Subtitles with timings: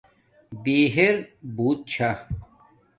[0.63, 1.15] بِہر
[1.55, 2.09] بُوت چھݳ